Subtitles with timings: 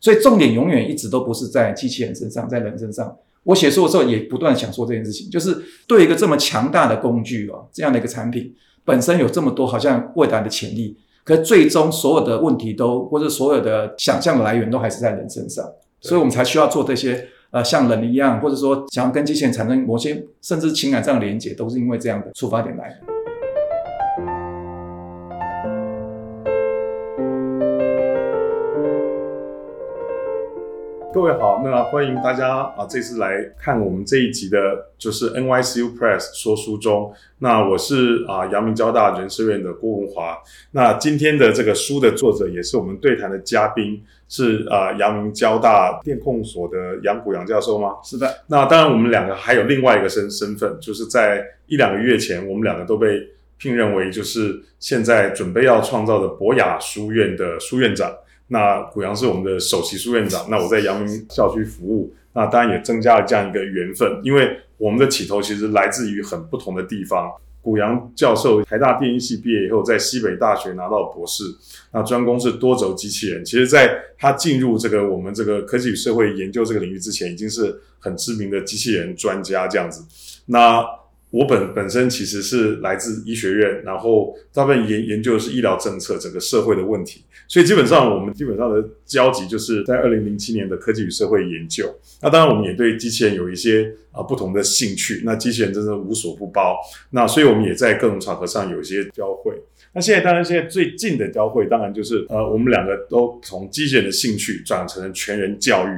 [0.00, 3.14] 所以重点永远一直都不是在机器人身上，在人身上。
[3.42, 15.64] 我写书的时候也不断想说这件事情，就是对一个这么强大的工具哦，这样的一个产品本身有这么多好像未来的潜力，可最终所有的问题都或者所有的想象的来源都还是在人身上，
[16.00, 23.19] 所以我们才需要做这些呃像人一样，或者说想要跟机器人产生某些甚至情感上的连接，都是因为这样的出发点来的。
[31.12, 34.58] 各位好，那欢迎大家啊，这次来看我们这一集的，
[34.96, 37.12] 就是 NYCU Press 说书中。
[37.38, 40.38] 那我是啊，阳明交大人事院的郭文华。
[40.70, 47.96] 那今天的这个书的作者，也是我们对谈的嘉宾，是啊，阳明交大电控所的杨谷杨教授吗？
[48.04, 48.44] 是的。
[48.46, 53.20] 那当然，我们两个还有另外一个身身份，就是在一两个月前，我们两个都被
[53.58, 58.14] 聘任为，就是现在准备要创造的博雅书院的书院长。
[58.52, 67.32] 那古阳是我们的首席书院长，那我在阳明校区服务，那当然也增加了这样一个缘分，因为我们的起头其实来自于很不同的地方。
[67.62, 71.44] 古阳教授台大电机系毕业以后，在西北大学拿到博士，
[71.92, 73.44] 那专攻是多轴机器人。
[73.44, 80.02] 其实，在他进入这个我们这个科技与社会研究这个领域之前，已经是很知名的机器人专家这样子。
[80.46, 80.82] 那
[81.30, 87.22] 我本本身其实是来自医学院，然后大部分研研究的是医疗政策，整个社会的问题。
[87.46, 91.92] 所以基本上我们基本上的交集就是在二零零七年的科技与社会研究。
[92.20, 95.22] 那当然我们也对机器人有一些啊不同的兴趣。
[95.24, 96.76] 那机器人真的无所不包。
[97.10, 99.54] 那所以我们也在各种场合上有一些交汇。
[99.92, 105.92] 那现在当然现在最近的交汇，当然就是呃我们两个都从机器人的兴趣转成了全人教育。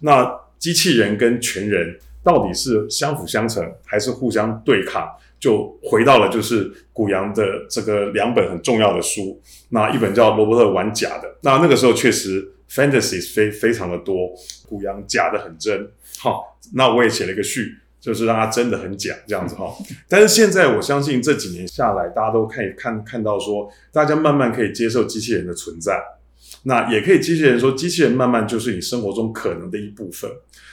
[0.00, 1.98] 那机器人跟全人。
[2.26, 5.08] 到底是相辅相成还是互相对抗？
[5.38, 14.30] 就回到了就是古阳的这个两本很重要的书，那一本叫《罗伯特玩假的》，那那个时候确实 fantasies 非非常的多，
[14.66, 15.88] 古阳假的很真，
[16.18, 19.70] 好，那我也写了一个序，就是让它真的很假这样子 哈。
[20.08, 26.02] 但是现在我相信这几年下来，大家都可以看看到说，大家慢慢可以接受机器人的存在，
[26.64, 30.30] 那也可以机器人说，机器人慢慢就是你生活中可能的一部分，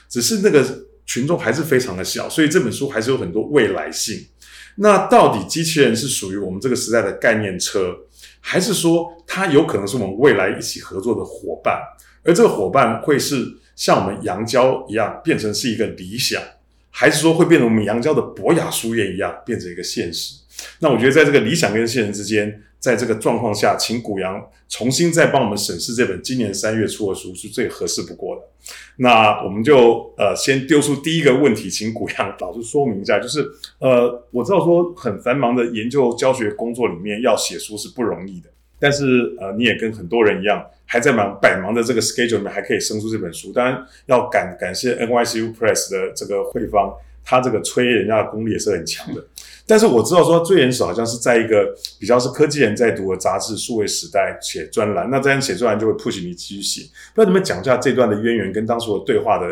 [0.10, 0.64] 只是那个。
[1.06, 4.28] 群众还是非常的小，所以这本书还是有很多未来性。
[4.76, 7.96] 那到底机器人是属于我们这个时代的概念车，
[8.40, 11.80] 还是说它有可能是我们未来一起合作的伙伴？
[12.24, 16.42] 而这个伙伴会是像我们杨娇一样变成是一个理想，
[16.90, 20.36] 还是说会变成我们杨娇的博雅书院一样变成一个现实？
[20.80, 22.64] 那我觉得在这个理想跟现实之间。
[22.84, 28.42] 在这个状况下，请古阳重新再帮我们审视这本今年三月出的书是最合适不过的。
[28.98, 33.50] 那我们就呃先丢出第一个问题，请古阳老师说明一下，就是
[33.80, 46.94] 呃我知道说很繁忙的研究教学工作里面要写书是不容易的，但是呃你也跟很多人一样，还在忙百忙的这个 schedule 里面还可以生出这本书，当然要感感谢 NYCU Press 的这个会方。
[47.26, 49.26] 他这个催人家的功力也是很强的，
[49.66, 56.82] 但是我知道说最原始好像是在一个比较是科技人在读的杂志《数位时代》写专栏，那这样写专栏就会 push 你继续写。
[57.16, 59.48] 不知道你们讲一下这段的渊源跟当时的对话的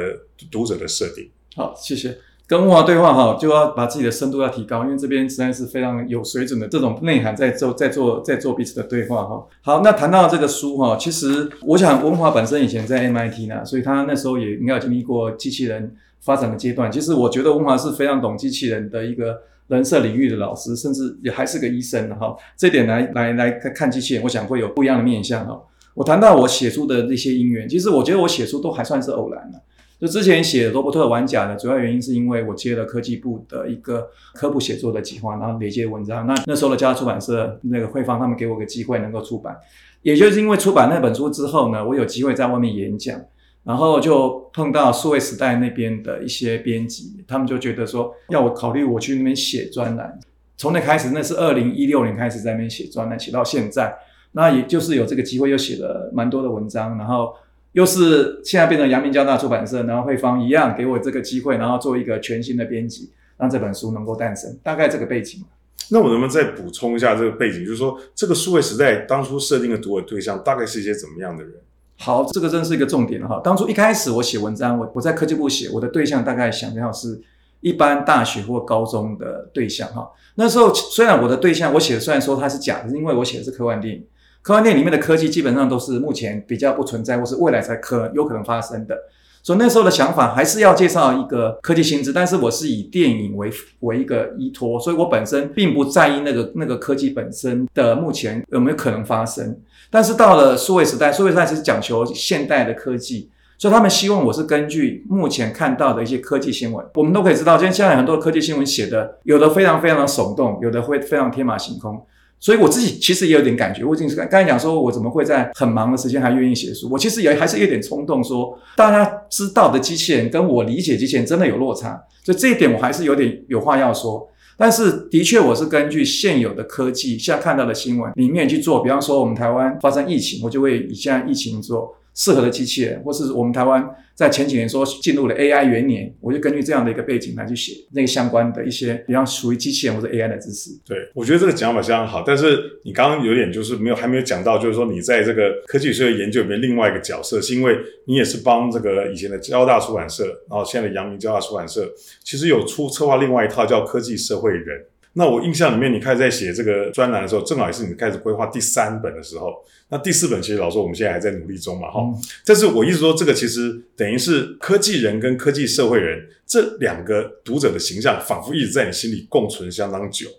[0.51, 1.29] 读者的设定。
[1.55, 2.17] 好，谢谢。
[2.45, 9.47] 跟文化对话哈，就要把自己的深度要提高，因为这边实在是非常有水准的这种内涵在做，在做，在做彼此的对话哈。
[9.61, 15.95] 好，那谈到这个书哈，其实我想文华本身以前在 MIT 呢，所以他那时候也应该有经历过机器人。
[16.23, 22.35] 发展的阶段，其实我觉得文华是非常懂机器人的一个人设领域的老师，甚至也还是个医生哈。
[22.57, 25.59] 这点来来来看机器人，我想会有不一样的面向哈。
[25.93, 29.61] 我谈到我写书的那些因缘，其实我觉得我写书都还算是偶然的。
[29.99, 36.25] 就之前写罗伯特玩假的主要原因是因为我接了科技部的一个科普写作的计划，然后累积文章。
[36.25, 39.55] 那那时候的家出版社那个汇方他们给我个机会能够出版，
[40.01, 43.19] 也就是因为出版那本书之后呢，我有机会在外面演讲。
[43.63, 50.19] 然后就碰到数位时代那边的一些编辑，他们就觉得说要我考虑我去那边写专栏。
[50.57, 53.95] 从那开始，那是二零一六年开始在那边写专栏，写到现在，
[54.33, 56.97] 那也就是有这个机会，又写了蛮多的文章。
[56.97, 57.33] 然后
[57.72, 64.55] 又是现在变成阳明交大出版社，然后汇方一样给我这个机会，然后做一个全新的编辑，让这本书能够诞生。
[64.61, 65.43] 大概这个背景。
[65.90, 67.66] 那我能不能再补充一下这个背景？
[67.66, 71.53] 就是说，这个数位时代当初设定的读者对象，大概是一些怎么样的人？
[72.03, 73.39] 好，这个真是一个重点哈。
[73.43, 77.21] 当初一开始我写文章，我我在科技部写，我的对象大概想要是
[77.59, 80.09] 一般大学或高中的对象哈。
[80.33, 84.03] 那时候虽然我的对象我写的虽然说它是假的，因为我写的是科幻电影，
[84.41, 88.97] 科幻电影里面的科技基本上都是目前比较不存在或是未来才可有可能发生的。
[89.43, 93.51] 所以那时候的想法还是要介绍一个科技新知，但是我是以电影为
[93.81, 99.55] 为一个依托，所以我本身并不在意那个那个科技本身的目前有没有可能发生。
[99.91, 112.02] 但是到了数位时代，数位时代其实讲求现代的科技，所以他们希望我是根据目前看到的一些科技新闻，我们都可以知道，今天现在很多科技新闻写的，有的非常非常的耸动，有的会非常天马行空。
[112.40, 116.90] 所以我自己其实也有点感觉，我已经是刚才讲说，我怎么会在很忙的时间还愿意写书？
[116.90, 124.28] 我其实也还是有点冲动，说大家知道的机器人跟我理解机器人真的有落差，所以这一点我还是有点有话要说。
[124.61, 131.91] 但是的确，我是根据现有的科技，现在看到的新闻里面去做，比方说我们台湾发生疫情，我就会以现在疫情做。
[132.13, 140.72] 适合的机器人，或是我们台湾在前几年说进入了 AI 元年，我就根据这样的一个背景来去写那个相关的一些，比方属于机器人或者 AI 的知识。
[140.85, 142.23] 对，我觉得这个讲法相当好。
[142.25, 151.90] 但是你刚刚有点就是没有还没有讲到，就是说你在这个科技社会研究里面另外一个角色，是因为你也是帮这个以前的交大出版社，然后现在的阳明交大出版社，
[152.23, 154.85] 其实有出策划另外一套叫科技社会人。
[155.13, 159.53] 那我印象里面，你开始在写这个专栏的时候，正好也是你开始规划第三本的时候。
[159.90, 161.99] 那第四本其实老说我们现在还在努力中嘛，哈。
[162.46, 170.29] 但是我一直说，这个其实等于是科技人跟科技社会人这两个读者的形象，仿佛一直在你心里共存相当久。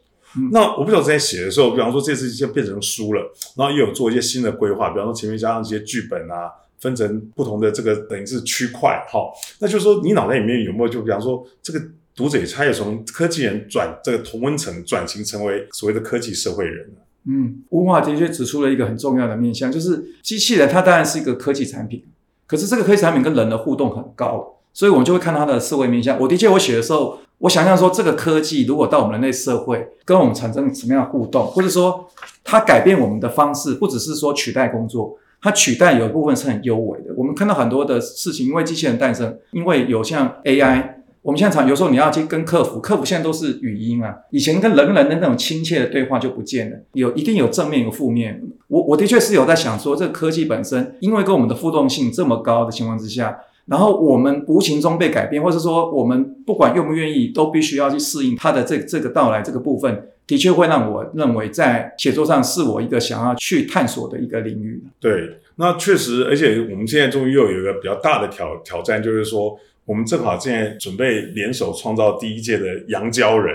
[0.50, 9.30] 那我不晓得在写的时候，比方说这次就变成书了，然后又有做一些新的规划，比方说前面加上一些剧本啊，分成不同的这个等于是区块，哈。
[9.58, 11.78] 那就是说，你脑袋里面有没有就比方说这个？
[12.14, 16.90] 读者他也从科技人转这个同温层转型成为所谓的科技社会人
[17.24, 22.04] 嗯，文化的确指出了一个很重要的面向，就是机器人它当然是一个科技产品，
[22.48, 26.18] 可是这个科技产品跟人的互动很高，所以我们就会看它的社会面向。
[26.18, 32.10] 我的确我写的时候，我想象说这个科技如果到我们人类社会跟我们产生什么样的互动，或者说
[32.42, 37.14] 它改变我们的方式，不只是说取代工作，它取代有一部分是很优美的。
[37.16, 41.01] 我们看到很多的事情，因为机器人诞生，因为有像 AI。
[41.22, 44.12] 我们现在常有时候你要去跟客服，客服现在都是语音啊。
[44.30, 48.42] 以前跟人人的那种亲切的对话就不见了，有一定有正面有负面。
[48.66, 64.82] 我我的确是有在想说，这个科技本身，因为跟我们的互动性这么高的情况之下，然后我们无形中被改变，或者说我们不管愿不愿意，都必须要去适应它的这这个到来这个部分，的确会让我认为在写作上是我一个想要去探索的一个领域。
[64.98, 69.56] 对，那确实，而且我们现在终于又有一个比较大的挑挑战，就是说。
[69.92, 73.54] 我们正好现在准备联手创造第一届的杨胶人。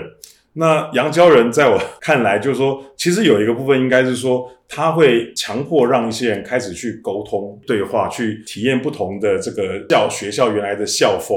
[0.52, 11.36] 那杨胶人在我看来，就是说，其实有一个部分应该是说，他会强迫让一些人开始去沟通、对话，去体验不同的这个校学校原来的校风。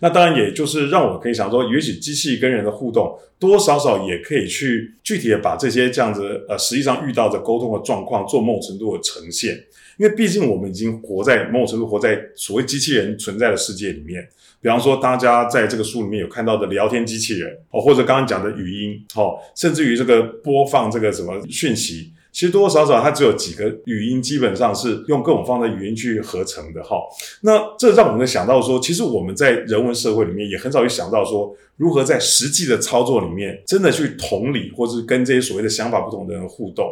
[0.00, 9.56] 那当然，也就是让我可以想说，也许机器跟人的互动，多多少少也可以去具体的把这些这样子呃，实际上遇到的沟通的状况，做某种程度的呈现。
[10.00, 14.26] 因为毕竟我们已经活在某种程度活在所谓机器人存在的世界里面，
[14.58, 22.12] 比方说大家在这个书里面有看到的聊天机器人哦，或者刚刚讲的语音哦，甚至于这个播放这个什么讯息。
[22.32, 26.96] 其实多多少少，它只有几个语音，基本上是用各种方的语音去合成的哈。
[27.42, 36.86] 那这让我们想到说，其实我们在人文社会里面也很少去想到说，如何在实际的操作里面，真的去同理，或是跟这些所谓的想法不同的人互动。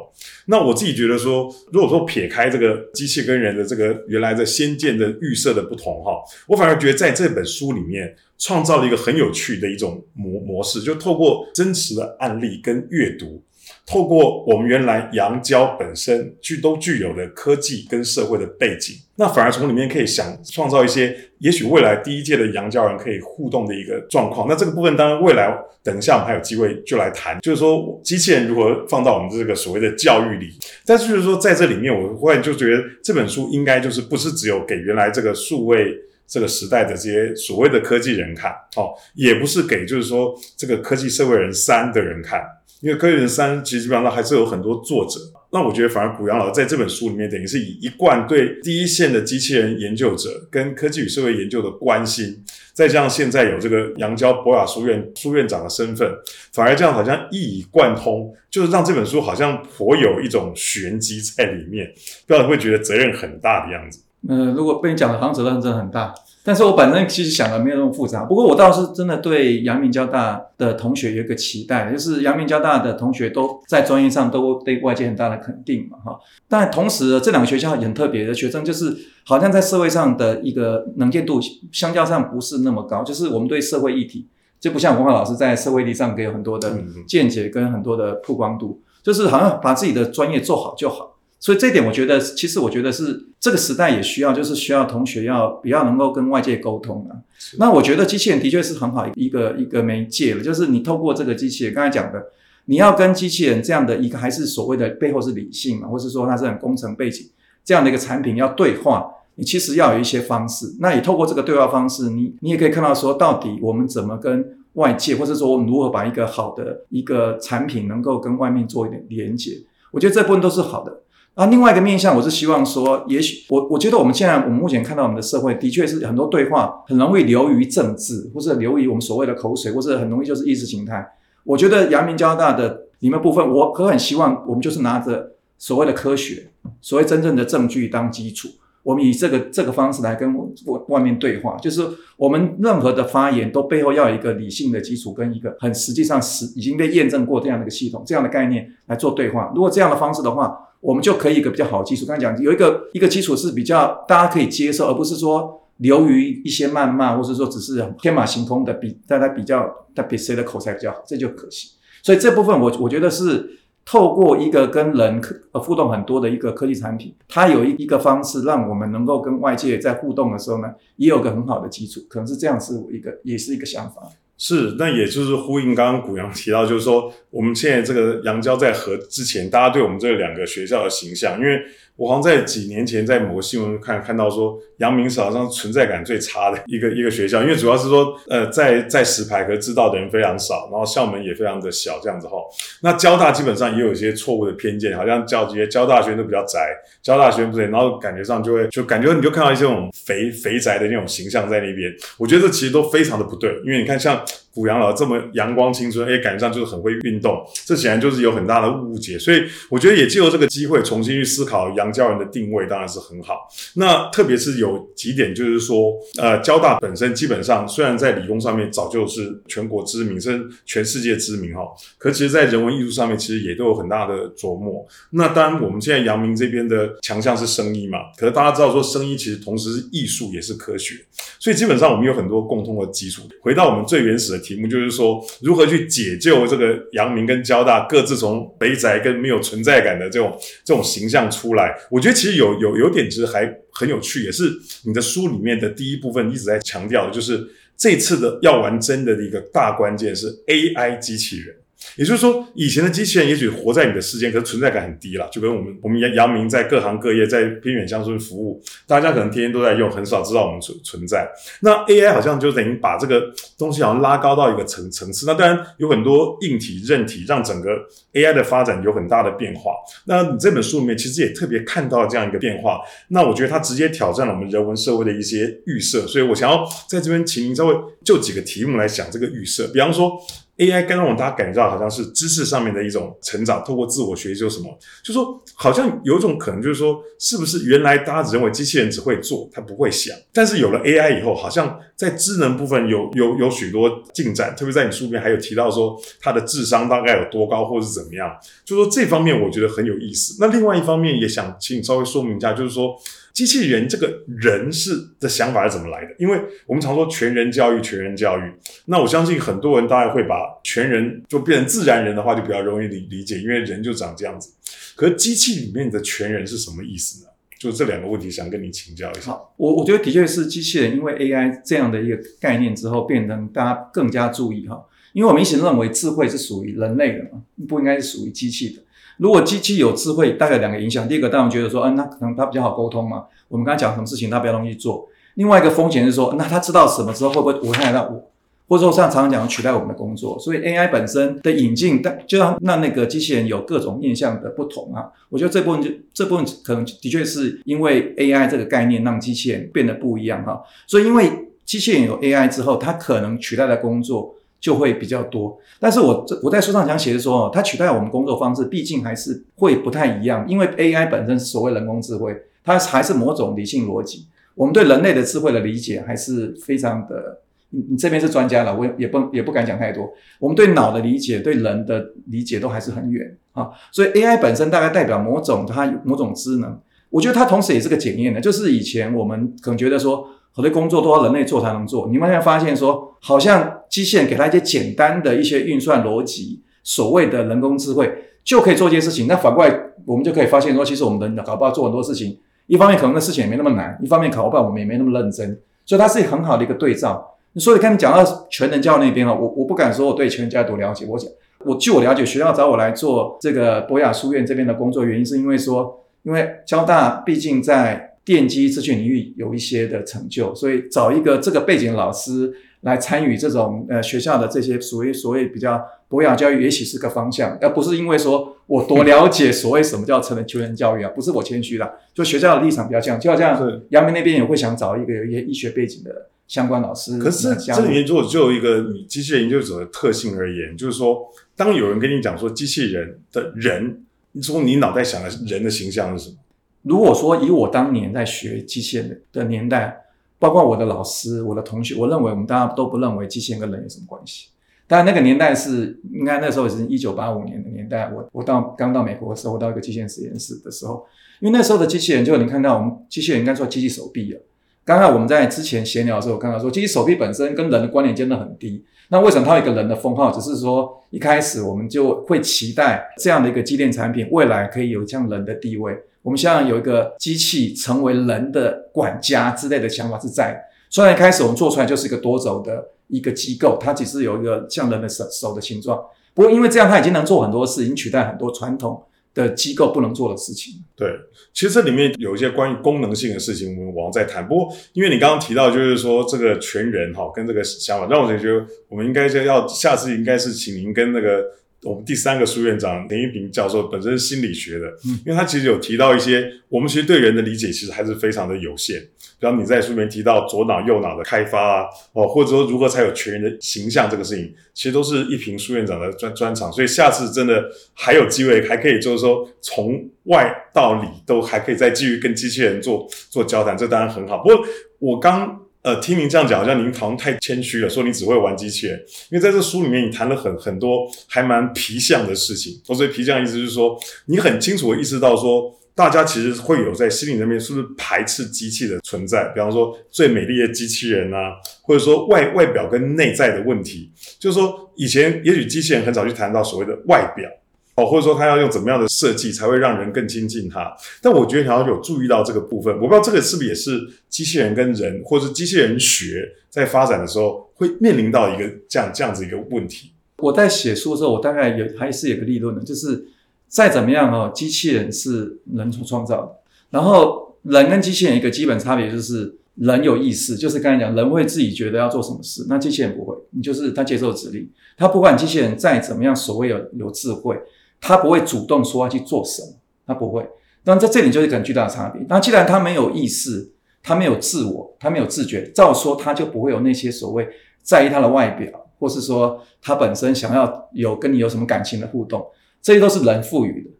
[0.47, 6.13] 那我自己觉得说，如果说撇开这个机器跟人的这个原来的先见的预设的不同哈，
[6.47, 13.43] 我反而觉得在这本书里面创造了一个很有趣的一种模模式，就透过真实的案例跟阅读。
[13.89, 24.47] 透过我们原来阳胶本身具都具有的科技跟社会的背景，那反而从里面可以想创造一些，也许未来第一届的阳胶人可以互动的一个状况。
[24.47, 25.51] 那这个部分当然未来
[25.83, 30.51] 等一下我们还有机会就来谈，就是说机器人如何放到我们这个所谓的教育里。
[30.85, 35.95] 但是就是说在这里面，我忽然就觉得这本书应该就是不是只有给原来这个数位
[36.27, 42.43] 这个时代的这些所谓的科技人看，哦，也不是给就是说这个科技社会人三的人看。
[42.81, 45.19] 因为《科学人三》其实基本上还是有很多作者，
[45.51, 56.09] 那我觉得反而古阳老师在这本书里面，等于是以一贯对第一线的机器人研究者跟科技与社会研究的关心，再加上现在有这个杨娇博雅书院书院长的身份，
[56.53, 61.93] 反而这样好像一以贯通，就是让这本书好像颇有一种玄机在里面，
[62.29, 64.05] 不然会觉得责任很大的样子。
[64.27, 66.15] 嗯，如果被你讲的，好像责任真的很大。
[66.45, 76.19] 但是我本身其实想的没有那么复杂，不过我倒是真的对阳明交大的同学有一个期待，就是阳明交大的同学都在专业上都对外界很大的肯定嘛，哈。
[76.49, 81.39] 但同时这两个学校很特别的学生，就是好像在社会上的一个能见度
[81.71, 84.27] 相较上不是那么高，就是我们对社会议题
[84.59, 91.18] 就不像文化老师在社会议题上给有很多的见解跟很多的曝光度，就是好像把自己的专业做好就好。
[91.41, 97.15] 所以这一点，我觉得其实我觉得是这个时代也需要，就是需要同学要比较能够跟外界沟通啊。
[97.59, 102.21] 那我觉得机器人的确是很好一个一个媒介了，就是你透过这个机器人，刚才讲的，
[102.65, 107.29] 你要跟机器人这样的一个，还是所谓的背后是理性嘛，或是说它是很工程背景
[107.65, 110.75] 这样的一个产品要对话，你其实要有一些方式。
[110.81, 119.53] 那也透过这个对话方式，你你也可以看到说，到底我们怎么跟外界，或者说我们如何把一个好的一个产品能够跟外面做一点连接。
[119.93, 121.03] 我觉得这部分都是好的。
[121.39, 131.09] 啊，另外一个面向，我是希望说，也许我我觉得我们现在我们目前看到我们的社会，的确是很多对话很容易流于政治，或者流于我们所谓的口水，或者很容易就是意识形态。
[131.45, 136.49] 我觉得阳明交大的里面部分，我可很希望我们就是拿着所谓的科学，
[136.81, 138.49] 所谓真正的证据当基础，
[138.89, 149.53] 我们以这个这个方式来跟外外面对话，就是我们任何的发言都背后要有一个理性的基础，跟一个很实际上实已经被验证过这样的一个系统，这样的概念来做对话。
[149.55, 152.07] 如果这样的方式的话，我们就可以一个比较好的基础。
[152.07, 155.57] 刚才讲有一个一个基础是比较大家可以接受，而不是说。
[155.79, 161.69] 流于一些谩骂，或者说只是天马行空的比，大家比较，他比谁的口才比较好，这就可惜。
[162.03, 163.49] 所以这部分我我觉得是
[163.91, 165.19] 透过一个跟人
[165.53, 174.03] 呃互动很多的一个科技产品，它有一一个方式让我们能够跟外界在互动的时候呢，也有个很好的基础，可能是这样，是一个也是一个想法。
[174.37, 181.59] 是，那也就是呼应刚刚古阳提到，就是说我们现在这个杨娇在和之前，大家对我们这两个学校的形象，因为。
[181.99, 192.37] 我好像在几年前在某个新闻看看到说，阳明是好像存在感最差的一个一个学校，因为主要是说，呃，在在石牌和知道的人非常少，然后校门也非常的小，这样子哈。
[192.83, 196.61] 那交大基本上也有一些错误的偏见，好像教这些交大学都比较宅，
[197.03, 201.93] 交大学生不对，然后感觉上就会就感觉你就看到一些那种肥肥宅的那种形象在那边。
[202.17, 204.25] 我觉得这其实都非常的不对，因为你看像
[204.55, 209.19] 古阳老这么阳光青春，哎，感觉上就是很会运动，这显然就是有很大的误解。
[209.19, 211.89] 所以我觉得也借由这个机会重新去思考杨。
[211.99, 221.63] 教人的定位当然是很好，那特别是有几点，就是说，呃，交大本身基本上虽然在理工上面早就是全国知名，甚至全世界知名哈，
[221.97, 224.87] 可其实在人文艺术上面其实也都有很大的琢磨。
[225.11, 230.95] 那当然，我们现在阳明这边的强项是声医嘛，可是大家知道说，声医其实同时是艺术也是科学，
[231.41, 233.23] 所以基本上我们有很多共通的基础。
[233.41, 241.75] 回到我们最原始题目，就是说如何去解救这个阳明跟交大各自从北宅跟没有存在感的这种这种形象出来。
[241.91, 244.51] 我觉得其实有有有点其实还很有趣，也是
[244.85, 251.55] 你的书里面的第一部分一直在强调的，就是这次的要玩真的一个大关键是 AI 机器人。
[251.97, 255.29] 也就是说，以前的机器人也许活在你的世界，可是存在感很低了。
[255.33, 261.29] 就跟我们我们杨明在各行各业在偏远乡村服务，大家可能天天都在用，很少知道我们存存在。
[261.61, 265.27] 那 AI 好像就等于把这个东西好像拉高到一个层层次。
[265.27, 267.71] 那当然有很多硬体、韧体，让整个
[268.13, 269.73] AI 的发展有很大的变化。
[270.07, 272.81] 那你这本书里面其实也特别看到这样一个变化。
[273.09, 276.07] 那我觉得它直接挑战了我们人文社会的一些预设。
[276.07, 280.19] 所以我想要在这边请您稍微就几个题目来讲这个预设，比方说。
[280.59, 284.67] AI 刚刚我大家感觉到好像是知识上面的一种成长，透过自我学习就什么，
[285.05, 298.31] 就说好像有一种可能就是说，是不是原来大家只认为机器人只会做，它不会想，但是有了 AI 以后，好像在智能部分有有有许多进展，特别在你书里面还有提到说它的智商大概有多高或是怎么样，
[298.65, 300.37] 就说这方面我觉得很有意思。
[300.41, 303.01] 那另外一方面也想请你稍微说明一下，就是说。
[303.39, 306.13] 机器人这个人是的想法是怎么来的？
[306.19, 308.53] 因为我们常说全人教育，全人教育。
[308.87, 314.55] 那我相信很多人大概会把全人就变成自然人的话，就比较容易理理解，因为人就长这样子。
[314.97, 317.31] 可是机器里面的全人是什么意思呢？
[317.61, 319.31] 就这两个问题，想跟你请教一下。
[319.57, 324.85] 我我觉得的确是机器人，因为 AI 这样的一个概念之后，变成大家更加注意哈。
[325.13, 328.83] 因为我们一直认为智慧是属于人类的嘛，不应该是属于机器的。
[329.19, 331.09] 如果机器有智慧，大概两个影响。
[331.09, 333.25] 第一个，当然觉得说，嗯，那可能它比较好沟通嘛。
[333.49, 335.09] 我们刚才讲什么事情，它比较容易做。
[335.35, 338.31] 另外一个风险是说，那它知道什么之后，会不会危害到我？
[338.69, 340.39] 或者说，像常常讲取代我们的工作。
[340.39, 345.07] 所以 AI 本身的引进，但就让让那个机器人有各种面向的不同啊。
[345.31, 350.63] 我觉得这部分就这部分可能的确是因为 AI 这个概念让机器人变得不一样哈。
[350.87, 354.37] 所以因为机器人有 AI 之后，它可能取代的工作。
[354.61, 364.27] 就会比较多，但是我这我在书上讲写的说，它取代我们工作方式，毕竟还是会不太一样，因为 AI 本身所谓人工智慧，它还是某种理性逻辑。
[364.57, 370.11] 我们对人类的智慧的理解还是非常的，你你这边是专家了，我也不也不敢讲太多。
[370.41, 376.77] 我们对脑的理解，对人的理解都还是很远啊，所以 AI 本身大概代表某种它某种智能，
[377.11, 380.29] 我觉得它同时也是个检验的，就是以前我们可能觉得说。
[380.55, 388.13] 很多工作都要人类做才能做，你们现发现说，好像机器人给他一些简单的一些运算逻辑，所谓的人工智慧
[388.43, 389.27] 就可以做一件事情。
[389.27, 397.35] 那反过来，我们就可以发现说，其实我们的搞不好做很多事情，一方面可能那事情也没那么难，一方面搞不好我们也没那么认真，所以它是很好的一个对照。
[397.57, 401.29] 所以，跟你讲到全能教那边啊，我我不敢说我对全能教多了解，我讲
[401.65, 436.37] 我据我了解，学校找我来做这个博雅书院这边的工作，原因是因为说，因为交大毕竟在电机资讯领域有一些的成就，所以找一个这个背景的老师来参与这种呃学校的这些所谓所谓比较博雅教育，也许是个方向，而不是因为说我多了解所谓什么叫成人求人教育啊，不是我谦虚啦，就学校的立场比较这样，就好像是阳明那边也会想找一个有一些医学背景的相关老师，可是这里面如果就一个你机器人研究者的特性而言，就是说，当有人跟你讲说机器人的人，你说你脑袋想的人的形象是什么？
[436.83, 440.01] 如果说以我当年在学机器人的年代，
[440.39, 444.49] 包括我的老师、我的同学，我认为我们大家都不认为机器人跟人有什么关系。
[444.87, 448.11] 当然，那个年代是应该那时候也是一九八五年的年代。
[448.15, 451.05] 我我到刚到美国的时候，我到一个机械实验室的时候，
[451.41, 454.41] 因为那时候的机器人，就你看到我们机器人应该说机器手臂啊。
[454.85, 458.83] 刚才我们在之前闲聊的时候，我看到说，机器手臂本身跟人的关联真的很低。
[459.11, 460.31] 那为什么它有一个人的封号？
[460.31, 465.99] 只是说一开始我们就会期待这样的一个机电产品，未来可以有像人的地位。
[466.23, 470.61] 我们希望有一个机器成为人的管家之类的想法是在。
[470.91, 476.01] 虽然一开始我们做出来就是一个多轴的一个机构，它只是有一个像人的手手的形状。
[476.35, 479.03] 不过因为这样，它已经能做很多事，已经取代很多传统
[479.35, 480.75] 的机构不能做的事情。
[480.97, 481.11] 对，
[481.53, 484.47] 其实这里面有一些关于功能性的事情，我们往后再谈。
[484.47, 491.45] 不过，因为你刚刚提到，就是说这个全人哈，跟这个想法，让我就觉得我们应该就要下次应该是请您跟那个
[491.83, 494.87] 我们第三个书院长林一平教授，本身是心理学的，
[495.25, 499.01] 因为他其实有提到一些，我们其实对人的理解其实还是非常的有限。
[499.41, 506.73] 比方你在书里面提到左脑右脑的开发啊，哦，或者说如何才有全人的形象这个事情，其实都是一平书院长的专专长。
[506.73, 514.39] 所以下次真的还有机会，还可以就是说从外到里都还可以再继续跟机器人做做交谈，这当然很好。
[514.39, 514.67] 不过
[514.99, 518.99] 我刚呃听您这样讲，好像您好像太谦虚了，说你只会玩机器人。
[519.31, 522.81] 因为在这书里面，你谈了很很多还蛮皮相的事情。
[522.85, 525.75] 所以皮相意思就是说，你很清楚的意识到说。
[525.99, 529.51] 大家其实会有在心理那边是不是排斥机器的存在？
[529.53, 531.51] 比方说最美丽的机器人啊，
[531.83, 537.51] 或者说外外表跟内在的问题，就是说以前也许机器人很少去谈到所谓的外表
[537.99, 540.91] 哦，或者说它要用怎么样的设计才会让人更亲近它。
[541.21, 550.13] 但我觉得你好像有注意到这个部分，我不知道这个是不是也是机器人跟人，或者是机器人学在发展的时候会面临到一个这样这样子一个问题。
[550.39, 553.27] 我在写书的时候，我大概有还是有个立论的，就是。
[553.71, 556.53] 再怎么样哦，机器人是人所创造的。
[556.89, 563.37] 然后人跟机器人一个基本差别就是，人有意识，就是刚才讲，人会自己觉得要做什么事，那机器人不会。
[563.51, 567.61] 你就是他接受指令，他不管机器人再怎么样，所谓有有智慧，
[568.01, 569.75] 他不会主动说要去做什么，
[570.07, 570.49] 他不会。
[570.85, 572.25] 但在这里就是很巨大的差别。
[572.29, 577.47] 那既然他没有意识，他没有自我，他没有自觉，照说他就不会有那些所谓
[577.83, 582.47] 在意他的外表，或是说他本身想要有跟你有什么感情的互动。
[582.81, 583.91] 这些都是人赋予的，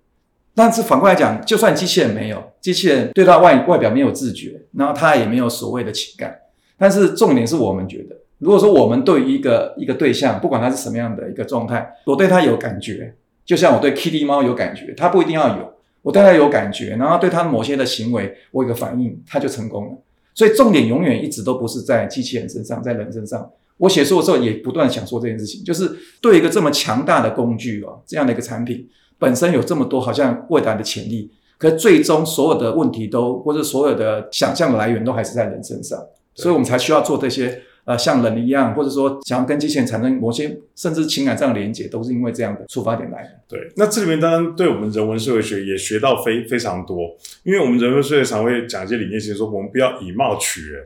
[0.55, 6.39] 但是反过来讲，就算机器人没有，机器人对他外外表没有自觉，然后他也没有所谓的情感。
[6.79, 13.15] 但是重点是我们觉得，如果说我们对于一个一个对象，不管他是什么样的一个状态，我对他有感觉，
[13.49, 19.93] 就像我对 Kitty 猫有感觉，它不一定要有，我对它有感觉，然后对它某些的行为我有个反应，它就成功了。
[20.35, 23.51] 所以重点永远一直都不是在机器人身上，在人身上。
[23.79, 28.87] 我写书的时候也不断想说这件事情，就是对一个这么强大的工具哦，这样的一个产品
[29.19, 35.99] 本身有这么多好像未来的潜力，可最终所有的问题都或者所有的想象的来源都还是在人身上，
[36.35, 43.31] 所以我们才需要做这些呃像人一样，或者说想要跟机器人产生某些甚至情感上的连接，都是因为这样的出发点来的。
[43.49, 50.85] 对，那这里面当然对我们人文社会学也学到非非常多，因为我们人文社会常会讲一些理念，其实说我们不要以貌取人。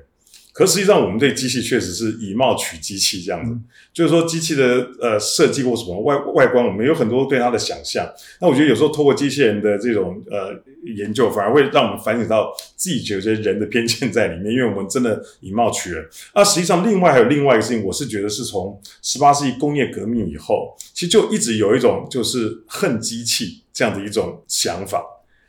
[0.53, 3.59] 可实际上，我们对机器确实是以貌取机器这样子，
[3.91, 8.07] 就是说机器的呃设计或什么外外观，我们有很多对它的想象。
[8.39, 10.53] 那我觉得有时候透过机器人的这种呃
[10.95, 16.07] 研究，反而会让我们反省到自己觉得人的偏见在里面，因为我们真的以貌取人。
[16.35, 25.03] 那实际上，另外还有另外一个事情，我是觉得是从十八世纪工业革命以后，其实就一直有一种就是恨机器这样的一种想法，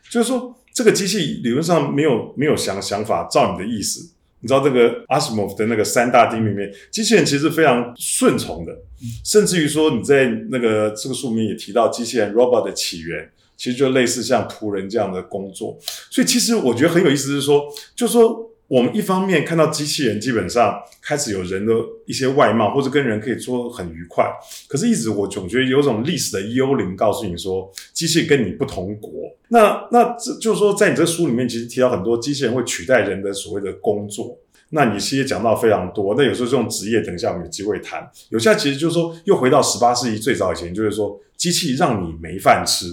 [0.10, 4.12] 就是说这个机器理论上没有没有想想法，照你的意思。
[4.44, 8.78] 你知道这个阿西莫夫的那个三大定律里面，机器人其实非常顺从的，
[9.26, 15.80] 甚至于说你在那个这个书里面也提到，机器人 robot 的起源其实就类似像仆人这样的工作。
[16.12, 17.64] 所以其实我觉得很有意思，是说，
[17.96, 18.53] 就说。
[18.67, 21.73] 我们一方面看到机器人基本上开始有人的
[22.06, 24.26] 一些外貌，或者跟人可以说很愉快，
[24.67, 29.12] 可是，一直我总觉得有种历史的幽灵告诉你说，机器跟你不同国。
[29.49, 34.39] 那那这就是说，在你这书里面，其实提到很多机器人会取代人的所谓的工作。
[34.69, 36.15] 那你其实也讲到非常多。
[36.17, 38.10] 那有时候这种职业，等一下我们有机会谈。
[38.30, 42.86] 有些其实就是说，又回到十八世纪最早以前，就是说机器让你没饭吃。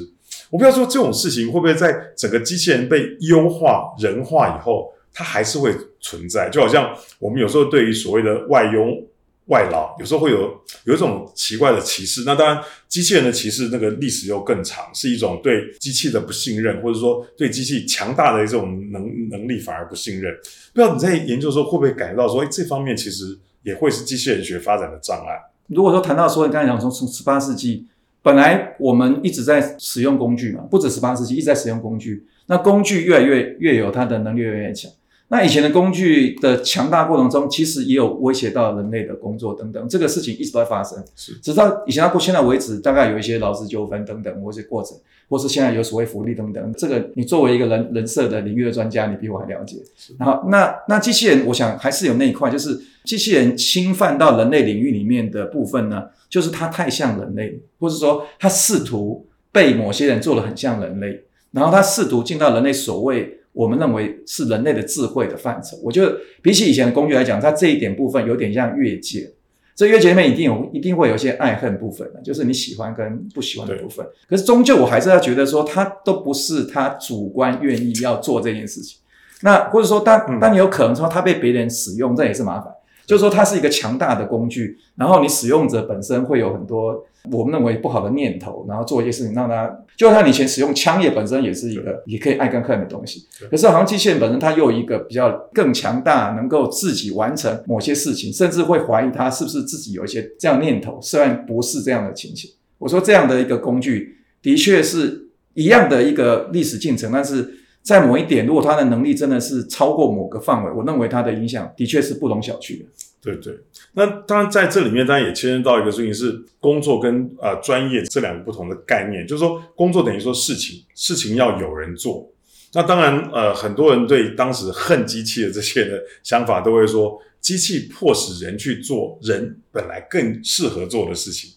[0.50, 6.49] 我不要说这种事情会不会在整个机器人被优化、人化以后，它还是会存在。
[6.51, 9.07] 就好像我们有时候对于所谓的外佣。
[9.46, 20.33] 外劳有时候会有有一种奇怪的歧视，那当然机器人的歧视那个历史又更长，是一种对机器的不信任，或者说对机器强大的这种能能力反而不信任。
[20.73, 25.35] 不知道你在研究的时候会不会感觉到说，哎，这方面其实也会是机器人学发展的障碍。
[25.66, 27.88] 如果说谈到说，你刚才讲从从十八世纪，
[28.23, 34.88] 本来我们一直在使用工具嘛，不止十八世纪一直在使用工具，那工具越来越越有它的能力越来越强。
[35.33, 41.01] 那以前的工具的强大过程中，其实也有威胁到人类的工作等等，这个事情一直都在发生。
[41.14, 46.75] 是，直到以前到现在为止，大概有一些劳资纠纷等等，或是过程，或是现在有所谓福利等等。
[46.77, 49.77] 这个你作为一个人人设的领域的专家，你比我还了解。
[50.19, 63.37] 然后，那那机器人，我想还是有那一块，就是机器人侵犯到人类领域里面的部分呢，就是它太像人类，或是说它试图被某些人做的很像人类，然后它试图进到人类所谓。
[63.61, 65.77] 我们认为是人类的智慧的范畴。
[65.85, 69.31] 我觉得比起以前的工具来讲，它这一点部分有点像越界。
[69.77, 74.07] 这越界里面一定有，一定会有一些爱恨部分的，就是你喜欢跟不喜欢的部分。
[74.27, 78.99] 可是终究我还是要觉得说，它都不是他主观愿意要做这件事情。
[79.42, 82.73] 那或者说，当当你有可能说他被别人使用，这也是麻烦。
[83.07, 93.26] 就是说，它是一个强大的工具，然后你使用者本身会有很多我们认为不好的念头，然后做一些事情让他，就像你以前使用枪叶本身也是一个也可以爱跟恨的东西。
[93.50, 102.50] 可是好像机器人本身它又有一个比较更强大，能够自己完成某些事情，甚至会怀疑它是不是自己有一些这样念头，虽然不是这样的情形。
[102.78, 107.56] 我说这样的一个工具的确是一样的一个历史进程，但是。
[107.83, 112.85] 在某一点，如果他的能力真的是超过某个范围，我认为他的影响的确是不容小觑的。
[113.22, 113.54] 对对，
[113.92, 119.26] 那当然在这里面，当然也牵涉到一个事情是工作跟呃专业这两个不同的概念。
[119.26, 122.33] 就是说，工作等于说事情，事情要有人做。
[122.72, 131.50] 那当然，呃，很多人对当时恨机器的这些的想法，都会说，机器迫使人去做人本来更适合做的事情。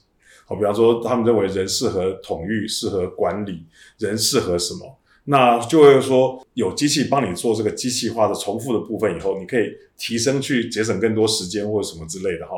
[0.45, 3.63] 好，比方说，他们认为人适合统御，适合管理，
[3.99, 4.99] 人适合什么？
[5.25, 12.53] 那就会说，有机器帮你做这个机器化的重复的部分以后，你可以提升去节省更多时间或者什么之类的哈。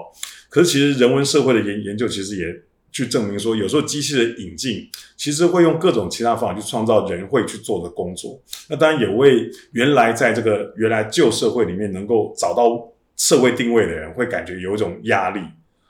[0.49, 2.45] 可是其实人文社会的研研究其实也
[2.91, 8.41] 去证明说，有时候机器的引进其实会用各种其他方法去创造人会去做的工作。
[8.69, 12.63] 那当然也为原来在这个原来旧社会里面能够找到
[13.15, 15.39] 社会定位的人会感觉有一种压力，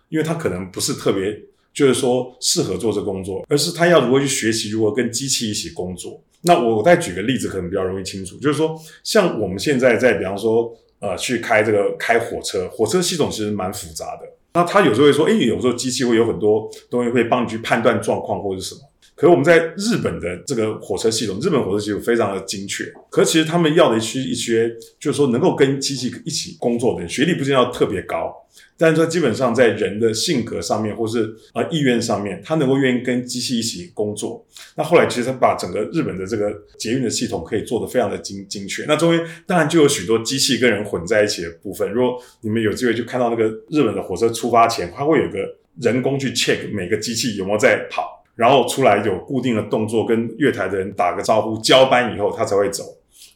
[0.09, 1.39] 因为他可能不是特别
[1.75, 6.19] 就是说适合做这工作，而是他要如何去学习如何跟机器一起工作。
[6.41, 14.21] 那我再举个例子，可能比较容易清楚，就是说，像我们现在在，比方说，呃，去开这个开火车，火车系统其实蛮复杂的。
[14.53, 18.81] 那他有时候会说，哎，有时候机器会有很多东西会帮你去判断状况或者是什么。
[19.15, 22.83] 可是我们在日本的这个火车系统，日本火车系统非常的精确。
[23.09, 28.33] 可其实他们要的是一些，就是说能够跟机器一起工作的人，学历不一定要特别高。
[28.77, 34.45] 但是说，基本上在人的性格上面，或是啊意愿上面，他能够愿意跟机器一起工作。
[34.75, 38.83] 那后来其实他把整个日本的这个捷运的系统可以做得非常的精精确。
[38.85, 41.89] 那中间当然就有许多机器跟人混在一起的部分。
[41.89, 45.39] 如果你们有机会去看到那个日本的火车出发前，它会有个
[45.79, 52.83] 人工去 check 每个机器有没有在跑，然后出来有固定的动作，跟月台的人打个招呼，交班以后他才会走。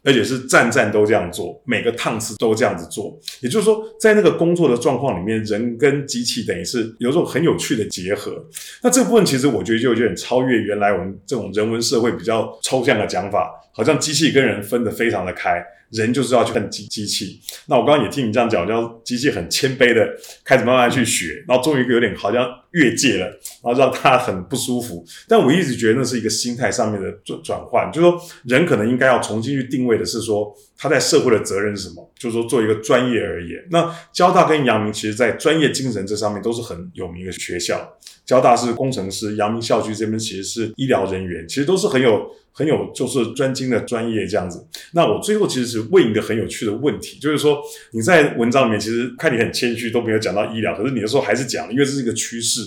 [0.01, 3.19] 而且是站站都这样做，每个趟次都这样子做。
[3.41, 8.41] 也就是说，在那个工作的状况里面，人跟机器等于是有种很有趣的结合。
[8.81, 15.61] 那这部分其实我觉得就有点超越原来我们这种人文社会比较抽象的讲法，好像机器跟人分得非常的开。
[15.91, 20.07] 人就是要去恨机机器，那我刚刚也听你这样讲，叫机器很谦卑的
[20.43, 23.25] 开始慢慢去学，然后终于有点好像越界了，
[23.63, 25.03] 然后让他很不舒服。
[25.27, 33.63] 但我一直觉得那是一个心态上面的转转换，就是说人可能应该要重新去定位的是说他在社会的责任是什么，就是说做一个专业而言。
[33.69, 42.31] 那交大跟阳明其实在专业精神这上面都是很有名的学校，交大是工程师，阳明校区这边其实是医疗人员，其实都是很有。
[42.51, 47.57] 很有就是专精的专业这样子，那我最后其实是问一个很有趣的问题，就是说
[47.91, 52.61] 你在文章里面其实看你很谦虚，都没有讲到医疗，可是你的时候还是讲，因为这是一个趋势。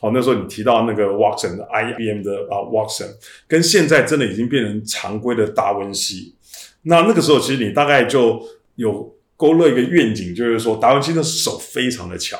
[0.00, 3.10] 好，那时候你提到那个 Watson，IBM 的啊 Watson，
[3.46, 6.34] 跟现在真的已经变成常规的达文西。
[6.82, 8.40] 那那个时候其实你大概就
[8.76, 12.38] 有勾勒一个愿景，就是说达文西的手非常的巧，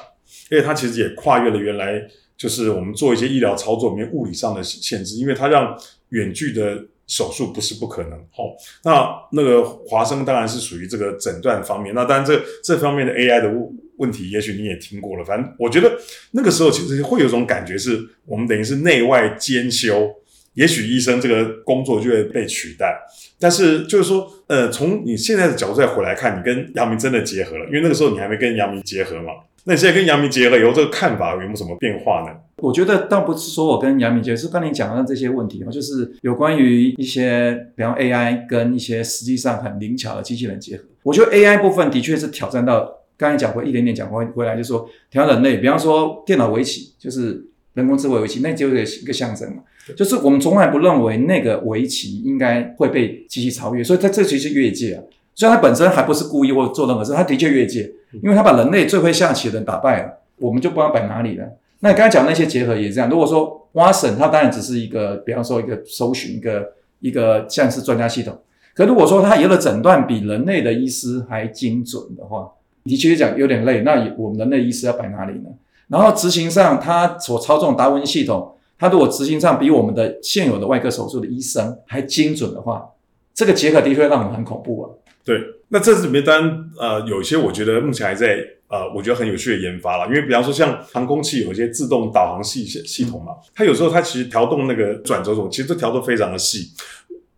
[0.50, 2.02] 因为他其实也跨越了原来
[2.36, 5.76] 就是我们做一些医疗操作里面物理上的限制，因为他让
[6.10, 8.12] 远距的手术不是不可能。
[8.30, 11.94] 好，那那个华生当然是属于这个诊断方面。
[11.94, 15.24] 那当然这这方面的 AI 的问问题，也许你也听过了。
[15.24, 15.98] 反正我觉得
[16.30, 20.14] 那个时候其实会有种感觉，是我们等于是内外兼修。
[20.58, 22.98] 也许医生这个工作就会被取代，
[23.38, 29.34] 但是就是说，呃，从你现在的角度再回来看，你跟杨明真的结合了，因为那个时候你还没跟杨明结合嘛。
[29.62, 32.36] 那你现在跟杨明结合以后，这个看法有没有什么变化呢？
[32.56, 40.82] 我觉得倒不是说我跟杨明结合，是刚才你讲的这些问题嘛，就是有关于一些，比方 AI 跟一些实际上很灵巧的机器人结合。
[41.04, 47.44] 我觉得 AI 部分的确是挑战到刚才讲过一点点讲过回来，就是说挑战人类，比方说电脑围棋，就是
[47.78, 49.62] 人工智慧围棋，那就是一个象征嘛。
[49.96, 55.02] 就是我们从来不认为那个围棋应该会被机器超越，所以它这其实是越界啊。
[55.34, 57.90] 虽然它本身还不是故意或做任何事，它的确越界，
[58.22, 61.46] 因为它把人类最会下棋的人打败了，我们就不知道摆哪里了。
[61.80, 63.08] 那你刚才讲那些结合也这样。
[63.08, 68.36] 如果说挖省，它当然只是一个，比方说一个搜寻一个一个像是专家系统。
[68.74, 72.50] 可如果说它有的诊断比人类的医师还精准的话，
[72.84, 73.82] 的确讲有点累。
[73.82, 75.48] 那我们人类医师要摆哪里呢？
[75.88, 78.54] 然后执行上，它所操纵达文系统。
[78.80, 82.88] 他如果执行上比我们的现有的外科手术的医生还精准的话，
[83.34, 84.90] 这个结合的确让我们很恐怖啊。
[85.24, 96.70] 对，那这里面当然呃有一些我觉得目前还在呃我觉得很有趣的研发了，因为比方说像航空器有一些自动导航系系统嘛，它有时候它其实调动那个转轴轴，其实都调得非常的细。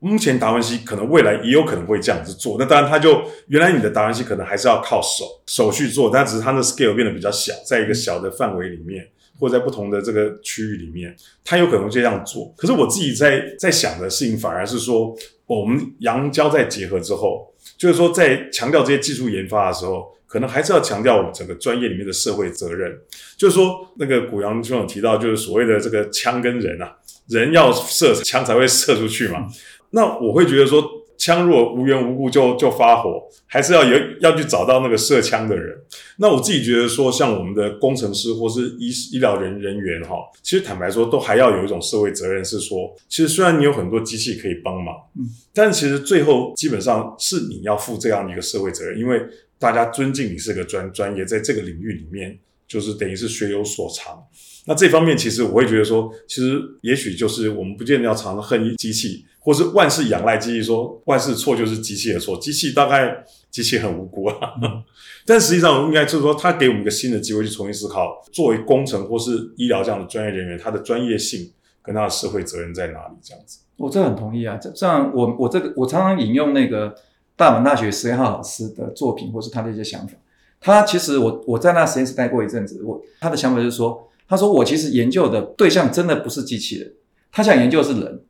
[0.00, 9.08] 目前达文西可能未来也有可能会这样子做，那当然他就原来你的达文西可能还是要靠手手去做，但只是它的 scale 变得比较小，在一个小的范围里面。
[9.38, 12.52] 或在不同的这个区域里面，它有可能这样做。
[12.58, 22.94] 可是我自己在在想的事情，反而是说，我们阳交在结合之后，就是说在强调这些技术研发的时候，可能还是要强调我们整个专业里面的社会责任。
[23.38, 26.94] 就是说，那个古阳兄有提到，就是所谓的这个枪跟人啊，
[27.30, 29.46] 人要射枪才会射出去嘛。
[29.90, 30.82] 那我会觉得说。
[31.20, 35.78] 枪若无缘无故就就发火，还是要有要去找到那个射枪的人。
[36.16, 49.20] 那我自己觉得说，像我们的工程师或是医医疗人人员哈，其实坦白说，都还要有一种社会责任，是说，其实虽然你有很多机器可以帮忙，嗯，但其实最后基本上是你要负这样的一个社会责任，因为
[49.58, 54.24] 大家尊敬你是个专专业，在这个领域里面，就是等于是学有所长。
[54.64, 59.26] 那这方面其实我会觉得说，其实也许就是我们不见得要常常恨机器。
[59.42, 64.36] 或是万事仰赖机器，说万事错就是机器的错，机器大概机器很无辜啊。
[65.26, 71.50] 但实际上应该就是说，他给我们一个新的机会去重新思考，作为工程或是医疗这样的专业人员，他的专业性
[71.82, 73.14] 跟他的社会责任在哪里？
[73.22, 74.56] 这样子，我这很同意啊。
[74.56, 76.94] 这这样，我我这个我常常引用那个
[77.34, 80.14] 大阪大学实验号老师的作品，或是他的一些想法。
[80.60, 86.92] 他其实我我在那实验室待过一阵子，我他的想法就是说，他说我其实研究的对象真的不是机器人，
[87.32, 88.20] 他想研究的是人。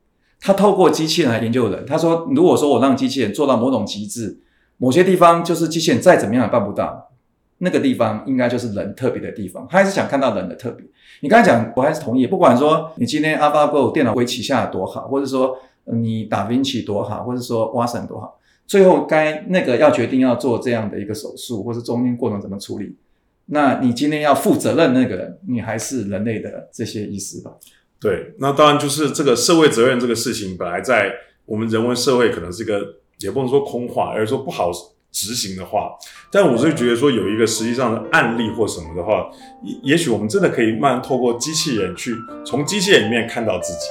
[0.40, 1.84] 他透过机器人来研究人。
[1.84, 4.38] 他说：“如果说我让机器人做到某种极致，
[4.78, 7.10] 某些地方就是机器人再怎么样也办不到，
[7.58, 9.66] 那个地方应该就是人特别的地方。
[9.68, 10.86] 他还是想看到人的特别。
[11.20, 12.26] 你刚才讲，我还是同意。
[12.26, 22.96] 不管说你今天 AlphaGo 电脑围棋下的多好，或者说你打围棋多好，或者说挖神多好，最后该那个要决定要做这样的一个手术，或是中间过程怎么处理，
[23.46, 27.52] 那你今天要负责任那个人，你还是人类的这些意思吧。”
[28.00, 31.12] 对，那当然就是这个社会责任这个事情，本来在
[31.44, 32.80] 我们人文社会可能是一个，
[33.18, 34.70] 也不能说空话，而是说不好
[35.12, 35.90] 执行的话。
[36.32, 39.30] 但我是觉得说有一个实际上的案例或什么的话，
[39.62, 43.88] 也也许我们真的可以慢慢透过机器人去从机器人里面看到自己。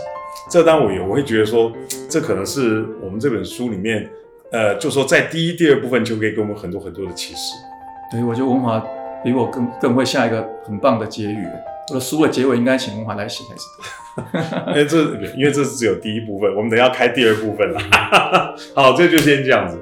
[0.49, 1.71] 这当然我也我会觉得说，
[2.09, 4.09] 这可能是我们这本书里面，
[4.51, 7.53] 呃，就说在第一、第二部分就可以给我们很多很多的启示。
[8.11, 8.83] 对，我觉得文华
[9.23, 11.45] 比我更更会下一个很棒的结语。
[11.89, 13.63] 我的书的结尾应该请文华来写才是
[14.67, 15.01] 因为 这
[15.35, 17.79] 因为这是只有第一部分，我们等下开第二部分了。
[18.75, 19.79] 好，这就先这样子。